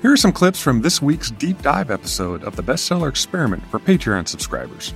[0.00, 3.80] Here are some clips from this week's deep dive episode of the Bestseller Experiment for
[3.80, 4.94] Patreon subscribers.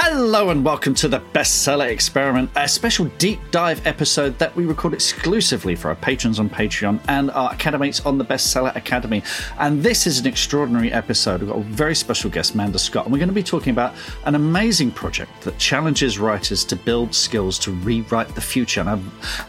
[0.00, 4.94] Hello and welcome to the Bestseller Experiment, a special deep dive episode that we record
[4.94, 9.24] exclusively for our patrons on Patreon and our academics on the Bestseller Academy.
[9.58, 11.40] And this is an extraordinary episode.
[11.40, 13.92] We've got a very special guest, Manda Scott, and we're going to be talking about
[14.24, 18.84] an amazing project that challenges writers to build skills to rewrite the future.
[18.84, 19.00] Now,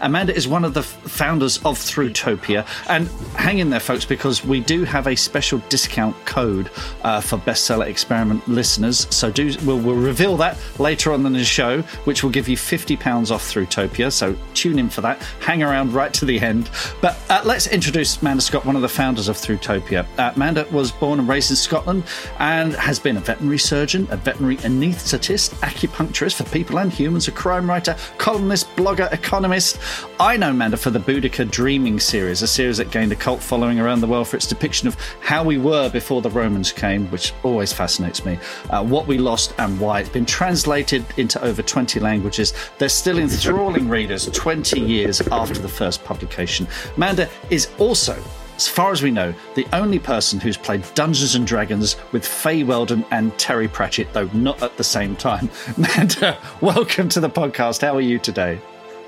[0.09, 3.07] Manda is one of the founders of Thrutopia, and
[3.37, 6.71] hang in there, folks, because we do have a special discount code
[7.03, 9.05] uh, for Bestseller Experiment listeners.
[9.11, 12.57] So do we'll, we'll reveal that later on in the show, which will give you
[12.57, 14.11] £50 off Thrutopia.
[14.11, 15.21] So tune in for that.
[15.39, 16.69] Hang around right to the end.
[17.01, 20.05] But uh, let's introduce Manda Scott, one of the founders of Thrutopia.
[20.17, 22.03] Uh, Manda was born and raised in Scotland
[22.39, 27.31] and has been a veterinary surgeon, a veterinary anaesthetist, acupuncturist for people and humans, a
[27.31, 29.79] crime writer, columnist, blogger, economist.
[30.19, 33.79] I know Manda for the Boudica Dreaming series, a series that gained a cult following
[33.79, 37.33] around the world for its depiction of how we were before the Romans came, which
[37.43, 38.39] always fascinates me.
[38.69, 39.99] Uh, what we lost and why.
[39.99, 42.53] It's been translated into over 20 languages.
[42.77, 46.67] They're still enthralling readers 20 years after the first publication.
[46.95, 48.21] Manda is also
[48.55, 52.63] as far as we know, the only person who's played Dungeons and Dragons with Fay
[52.63, 55.49] Weldon and Terry Pratchett, though not at the same time.
[55.77, 57.81] Manda, welcome to the podcast.
[57.81, 58.59] How are you today?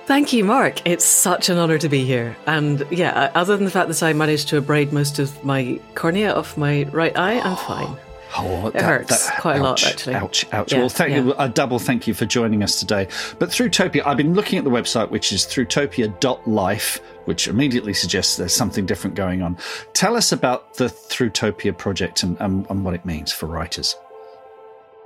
[0.05, 0.87] Thank you, Mark.
[0.87, 2.37] It's such an honour to be here.
[2.47, 5.81] And yeah, uh, other than the fact that I managed to abrade most of my
[5.95, 8.10] cornea off my right eye, I'm ah, fine.
[8.37, 10.15] Oh, it hurts quite ouch, a lot, actually.
[10.15, 10.71] Ouch, ouch.
[10.71, 11.23] Yeah, well, thank yeah.
[11.23, 11.33] you.
[11.37, 13.07] A double thank you for joining us today.
[13.39, 18.53] But Thrutopia, I've been looking at the website, which is thrutopia.life, which immediately suggests there's
[18.53, 19.57] something different going on.
[19.93, 23.95] Tell us about the Thrutopia project and, and, and what it means for writers.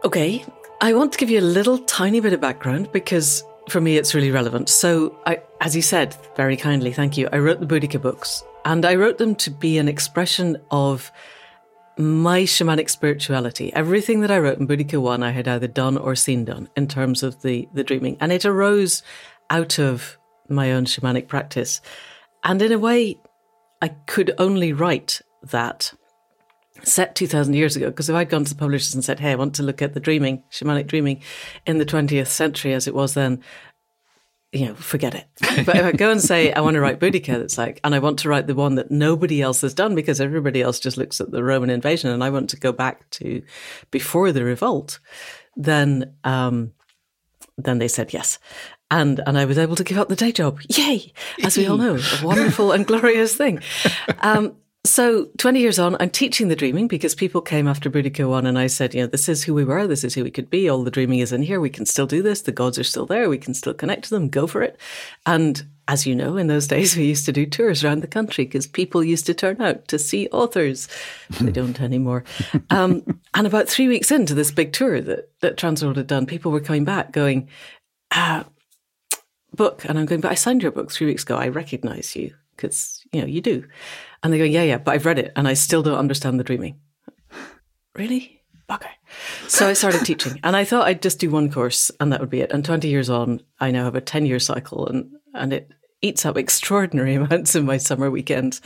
[0.04, 0.46] Okay,
[0.82, 4.14] I want to give you a little tiny bit of background because for me it's
[4.14, 4.70] really relevant.
[4.70, 7.28] So, I, as you said very kindly, thank you.
[7.34, 11.12] I wrote the Boudica books, and I wrote them to be an expression of
[11.98, 13.74] my shamanic spirituality.
[13.74, 16.88] Everything that I wrote in Boudica 1, I had either done or seen done in
[16.88, 18.18] terms of the, the dreaming.
[18.20, 19.02] And it arose
[19.50, 20.18] out of
[20.50, 21.82] my own shamanic practice.
[22.44, 23.18] And in a way,
[23.82, 25.94] I could only write that
[26.84, 27.90] set 2000 years ago.
[27.90, 29.94] Because if I'd gone to the publishers and said, hey, I want to look at
[29.94, 31.22] the dreaming, shamanic dreaming
[31.66, 33.42] in the 20th century as it was then,
[34.56, 35.28] you know, forget it.
[35.66, 38.00] But if I go and say, I want to write Boudica, it's like, and I
[38.00, 41.20] want to write the one that nobody else has done because everybody else just looks
[41.20, 43.42] at the Roman invasion and I want to go back to
[43.92, 45.00] before the revolt,
[45.56, 46.72] then, um,
[47.58, 48.40] then they said yes.
[48.90, 50.60] And, and I was able to give up the day job.
[50.70, 51.12] Yay!
[51.44, 53.60] As we all know, a wonderful and glorious thing.
[54.20, 54.56] Um,
[54.88, 58.58] so 20 years on, I'm teaching the dreaming because people came after Boudica 1 and
[58.58, 59.88] I said, you know, this is who we were.
[59.88, 60.70] This is who we could be.
[60.70, 61.60] All the dreaming is in here.
[61.60, 62.42] We can still do this.
[62.42, 63.30] The gods are still there.
[63.30, 64.30] We can still connect to them.
[64.30, 64.80] Go for it.
[65.26, 68.46] And as you know, in those days, we used to do tours around the country
[68.46, 70.88] because people used to turn out to see authors.
[71.42, 72.24] they don't anymore.
[72.70, 76.52] Um, and about three weeks into this big tour that, that Transworld had done, people
[76.52, 77.50] were coming back going,
[78.12, 78.44] uh,
[79.54, 79.86] book.
[79.86, 81.38] And I'm going, but I signed your book three weeks ago.
[81.38, 83.66] I recognize you because, you know, you do.
[84.24, 86.44] And they go, yeah, yeah, but I've read it and I still don't understand the
[86.44, 86.80] dreaming.
[87.96, 88.42] Really?
[88.72, 88.90] Okay.
[89.48, 92.30] So I started teaching and I thought I'd just do one course and that would
[92.30, 92.52] be it.
[92.52, 95.72] And 20 years on, I now have a 10 year cycle and, and it
[96.02, 98.62] eats up extraordinary amounts of my summer weekends.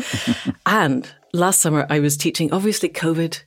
[0.66, 3.44] and last summer I was teaching, obviously COVID,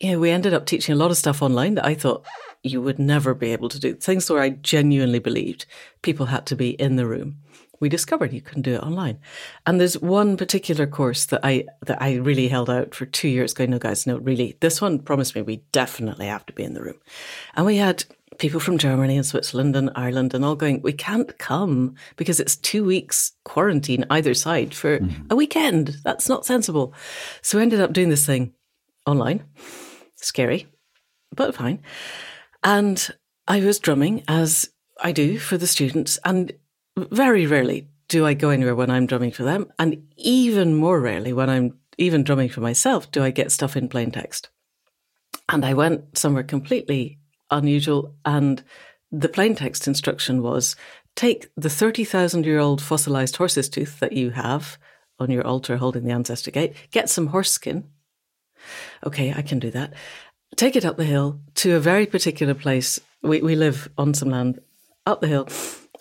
[0.00, 2.26] you know, we ended up teaching a lot of stuff online that I thought
[2.62, 3.94] you would never be able to do.
[3.94, 5.66] Things where I genuinely believed
[6.02, 7.36] people had to be in the room
[7.80, 9.18] we discovered you can do it online.
[9.66, 13.54] And there's one particular course that I that I really held out for two years,
[13.54, 16.74] going, no guys, no, really, this one promised me we definitely have to be in
[16.74, 16.98] the room.
[17.54, 18.04] And we had
[18.38, 22.56] people from Germany and Switzerland and Ireland and all going, we can't come because it's
[22.56, 25.30] two weeks quarantine either side for mm.
[25.30, 25.96] a weekend.
[26.04, 26.92] That's not sensible.
[27.42, 28.52] So we ended up doing this thing
[29.06, 29.44] online.
[30.16, 30.66] Scary,
[31.34, 31.80] but fine.
[32.62, 33.08] And
[33.46, 34.70] I was drumming as
[35.00, 36.18] I do for the students.
[36.24, 36.52] And
[36.96, 39.70] very rarely do I go anywhere when I'm drumming for them.
[39.78, 43.88] And even more rarely when I'm even drumming for myself do I get stuff in
[43.88, 44.48] plain text.
[45.48, 47.18] And I went somewhere completely
[47.50, 48.14] unusual.
[48.24, 48.62] And
[49.12, 50.76] the plain text instruction was
[51.14, 54.78] take the 30,000 year old fossilized horse's tooth that you have
[55.18, 57.84] on your altar holding the ancestor gate, get some horse skin.
[59.04, 59.94] Okay, I can do that.
[60.56, 63.00] Take it up the hill to a very particular place.
[63.22, 64.60] We, we live on some land
[65.06, 65.48] up the hill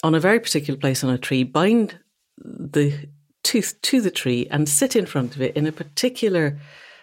[0.06, 1.98] on a very particular place on a tree, bind
[2.38, 3.10] the
[3.42, 6.60] tooth to the tree and sit in front of it in a particular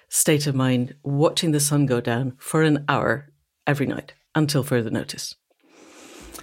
[0.08, 3.28] state of mind, watching the sun go down for an hour
[3.66, 5.34] every night until further notice.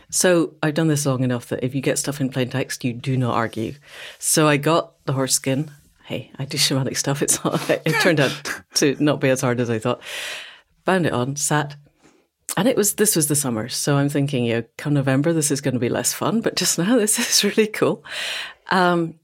[0.09, 2.91] So I've done this long enough that if you get stuff in plain text, you
[2.91, 3.75] do not argue.
[4.17, 5.71] So I got the horse skin,
[6.03, 7.21] hey, I do shamanic stuff.
[7.21, 7.39] It's
[7.69, 8.37] it turned out
[8.73, 10.01] to not be as hard as I thought.
[10.83, 11.77] Bound it on, sat,
[12.59, 15.61] and it was this was the summer, so I'm thinking, yeah, come November, this is
[15.61, 16.41] going to be less fun.
[16.41, 18.03] But just now, this is really cool.
[18.69, 19.17] Um,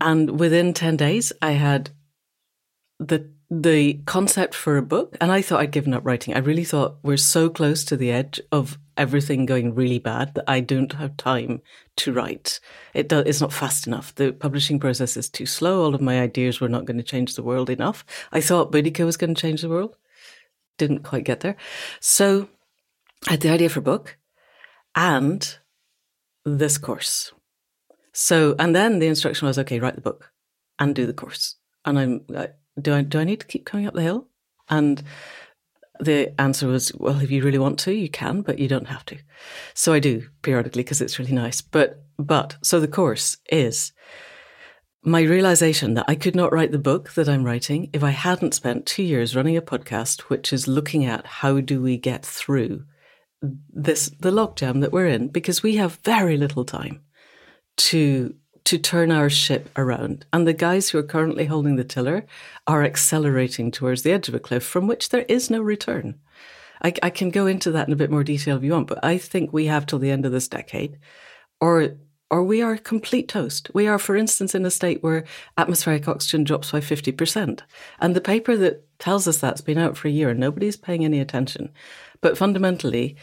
[0.00, 1.90] and within ten days, I had
[3.00, 6.34] the the concept for a book, and I thought I'd given up writing.
[6.34, 10.44] I really thought we're so close to the edge of everything going really bad that
[10.46, 11.62] I don't have time
[11.96, 12.60] to write.
[12.94, 14.14] It do, it's not fast enough.
[14.14, 15.82] The publishing process is too slow.
[15.82, 18.04] All of my ideas were not going to change the world enough.
[18.30, 19.96] I thought Boudica was going to change the world.
[20.78, 21.56] Didn't quite get there.
[22.00, 22.48] So
[23.26, 24.18] I had the idea for a book
[24.94, 25.56] and
[26.44, 27.32] this course.
[28.12, 30.30] So, and then the instruction was, okay, write the book
[30.78, 31.56] and do the course.
[31.84, 32.20] And I'm,
[32.80, 34.28] do I, do I need to keep coming up the hill?
[34.68, 35.02] And
[36.00, 39.04] the answer was, well, if you really want to, you can, but you don't have
[39.06, 39.18] to.
[39.74, 41.60] So I do periodically because it's really nice.
[41.60, 43.92] But, but, so the course is
[45.04, 48.54] my realization that I could not write the book that I'm writing if I hadn't
[48.54, 52.84] spent two years running a podcast, which is looking at how do we get through
[53.42, 57.02] this, the logjam that we're in, because we have very little time
[57.76, 58.34] to
[58.64, 60.24] to turn our ship around.
[60.32, 62.24] And the guys who are currently holding the tiller
[62.66, 66.18] are accelerating towards the edge of a cliff from which there is no return.
[66.82, 69.04] I, I, can go into that in a bit more detail if you want, but
[69.04, 70.98] I think we have till the end of this decade,
[71.60, 71.96] or
[72.34, 73.70] or we are complete toast.
[73.74, 75.22] We are, for instance, in a state where
[75.56, 77.60] atmospheric oxygen drops by 50%.
[78.00, 81.04] And the paper that tells us that's been out for a year and nobody's paying
[81.04, 81.70] any attention.
[82.20, 83.14] But fundamentally,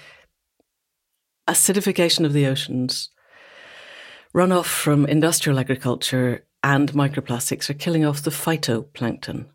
[1.46, 3.10] acidification of the oceans,
[4.34, 9.48] Runoff from industrial agriculture and microplastics are killing off the phytoplankton.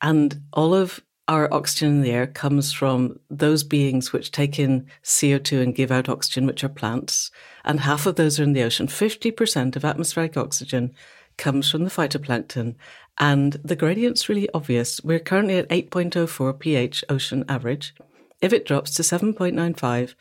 [0.00, 4.86] And all of our oxygen in the air comes from those beings which take in
[5.04, 7.30] CO2 and give out oxygen, which are plants.
[7.64, 8.88] And half of those are in the ocean.
[8.88, 10.94] 50% of atmospheric oxygen
[11.38, 12.74] comes from the phytoplankton.
[13.18, 15.00] And the gradient's really obvious.
[15.02, 17.94] We're currently at 8.04 pH ocean average.
[18.40, 20.14] If it drops to 7.95,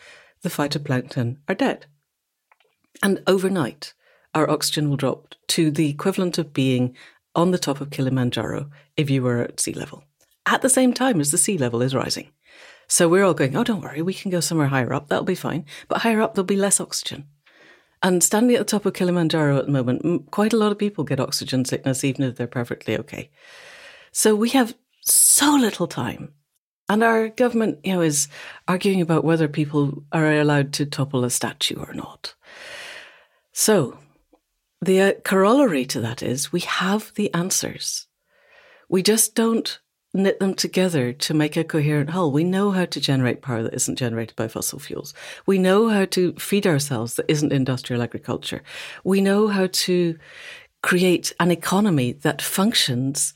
[0.43, 1.87] the phytoplankton are dead.
[3.01, 3.93] And overnight,
[4.33, 6.95] our oxygen will drop to the equivalent of being
[7.35, 10.03] on the top of Kilimanjaro if you were at sea level,
[10.45, 12.31] at the same time as the sea level is rising.
[12.87, 15.35] So we're all going, oh, don't worry, we can go somewhere higher up, that'll be
[15.35, 15.65] fine.
[15.87, 17.27] But higher up, there'll be less oxygen.
[18.03, 21.03] And standing at the top of Kilimanjaro at the moment, quite a lot of people
[21.03, 23.29] get oxygen sickness, even if they're perfectly okay.
[24.11, 26.33] So we have so little time.
[26.89, 28.27] And our government, you know, is
[28.67, 32.33] arguing about whether people are allowed to topple a statue or not.
[33.53, 33.97] So,
[34.81, 38.07] the uh, corollary to that is we have the answers.
[38.89, 39.79] We just don't
[40.13, 42.31] knit them together to make a coherent whole.
[42.31, 45.13] We know how to generate power that isn't generated by fossil fuels.
[45.45, 48.61] We know how to feed ourselves that isn't industrial agriculture.
[49.03, 50.17] We know how to
[50.83, 53.33] create an economy that functions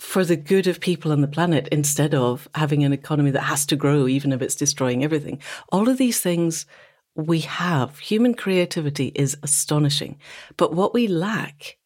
[0.00, 3.66] for the good of people on the planet instead of having an economy that has
[3.66, 5.40] to grow even if it's destroying everything.
[5.70, 6.66] All of these things
[7.14, 7.98] we have.
[7.98, 10.18] Human creativity is astonishing.
[10.56, 11.76] But what we lack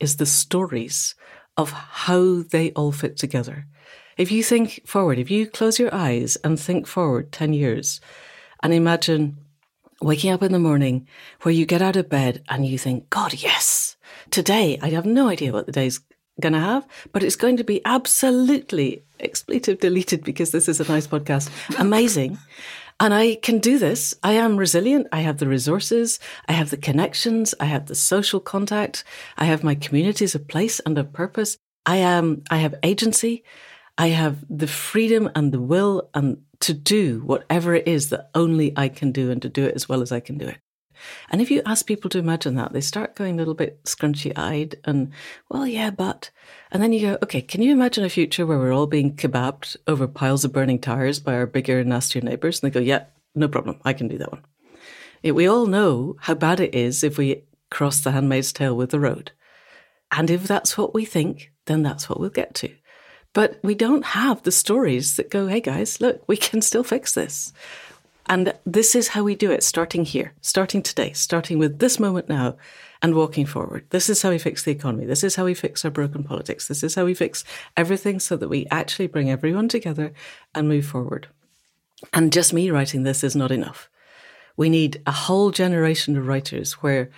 [0.00, 1.14] is the stories
[1.56, 3.66] of how they all fit together.
[4.20, 8.02] If you think forward, if you close your eyes and think forward 10 years
[8.62, 9.38] and imagine
[10.02, 11.08] waking up in the morning
[11.40, 13.96] where you get out of bed and you think, God, yes,
[14.30, 16.00] today I have no idea what the day's
[16.38, 20.92] going to have, but it's going to be absolutely expletive deleted because this is a
[20.92, 21.48] nice podcast.
[21.80, 22.36] Amazing.
[23.00, 24.14] And I can do this.
[24.22, 25.06] I am resilient.
[25.12, 26.20] I have the resources.
[26.46, 27.54] I have the connections.
[27.58, 29.02] I have the social contact.
[29.38, 31.56] I have my communities of place and of purpose.
[31.86, 33.44] I am, I have agency.
[34.00, 38.72] I have the freedom and the will and to do whatever it is that only
[38.74, 40.56] I can do and to do it as well as I can do it.
[41.28, 44.32] And if you ask people to imagine that, they start going a little bit scrunchy
[44.38, 45.12] eyed and,
[45.50, 46.30] well, yeah, but.
[46.70, 49.76] And then you go, okay, can you imagine a future where we're all being kebabbed
[49.86, 52.62] over piles of burning tires by our bigger nastier neighbors?
[52.62, 53.04] And they go, yeah,
[53.34, 53.80] no problem.
[53.84, 54.44] I can do that one.
[55.22, 59.00] We all know how bad it is if we cross the handmaid's tale with the
[59.00, 59.32] road.
[60.10, 62.74] And if that's what we think, then that's what we'll get to.
[63.32, 67.14] But we don't have the stories that go, hey guys, look, we can still fix
[67.14, 67.52] this.
[68.26, 72.28] And this is how we do it, starting here, starting today, starting with this moment
[72.28, 72.56] now
[73.02, 73.86] and walking forward.
[73.90, 75.04] This is how we fix the economy.
[75.04, 76.68] This is how we fix our broken politics.
[76.68, 77.44] This is how we fix
[77.76, 80.12] everything so that we actually bring everyone together
[80.54, 81.28] and move forward.
[82.12, 83.88] And just me writing this is not enough.
[84.56, 87.10] We need a whole generation of writers where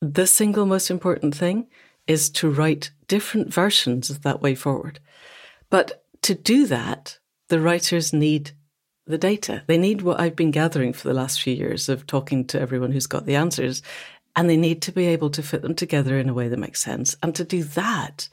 [0.00, 1.66] the single most important thing
[2.06, 5.00] is to write different versions of that way forward.
[5.70, 8.52] But to do that, the writers need
[9.06, 9.62] the data.
[9.66, 12.92] They need what I've been gathering for the last few years of talking to everyone
[12.92, 13.82] who's got the answers.
[14.36, 16.80] And they need to be able to fit them together in a way that makes
[16.80, 17.16] sense.
[17.22, 18.28] And to do that,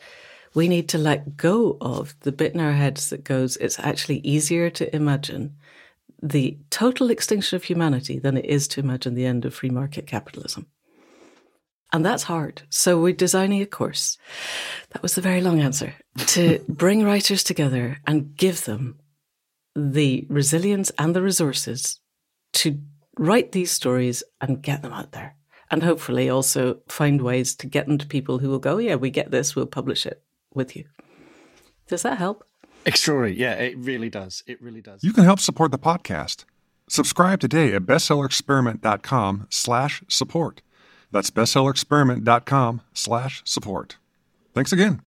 [0.54, 4.20] we need to let go of the bit in our heads that goes, it's actually
[4.20, 5.56] easier to imagine
[6.22, 10.08] the total extinction of humanity than it is to imagine the end of free market
[10.08, 10.68] capitalism.
[11.96, 12.64] And that's hard.
[12.70, 14.18] So we're designing a course.
[14.90, 19.00] That was the very long answer to bring writers together and give them
[19.78, 22.02] the resilience and the resources
[22.56, 22.82] to
[23.18, 25.38] write these stories and get them out there.
[25.72, 29.10] And hopefully also find ways to get them to people who will go, yeah, we
[29.10, 30.22] get this, we'll publish it
[30.54, 30.84] with you.
[31.88, 32.46] Does that help?
[32.86, 33.40] Extraordinary.
[33.40, 34.44] Yeah, it really does.
[34.48, 35.02] It really does.
[35.02, 36.44] You can help support the podcast.
[36.90, 40.62] Subscribe today at bestsellerexperiment.com slash support.
[41.16, 43.96] That's bestsellerexperiment.com slash support.
[44.54, 45.06] Thanks again.